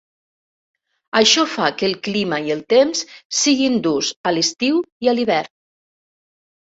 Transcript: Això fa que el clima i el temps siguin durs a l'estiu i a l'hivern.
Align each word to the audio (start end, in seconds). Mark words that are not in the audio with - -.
Això 1.19 1.43
fa 1.55 1.67
que 1.81 1.85
el 1.89 1.93
clima 2.07 2.39
i 2.47 2.55
el 2.55 2.63
temps 2.75 3.03
siguin 3.43 3.79
durs 3.89 4.11
a 4.31 4.35
l'estiu 4.37 4.81
i 5.07 5.13
a 5.13 5.17
l'hivern. 5.19 5.53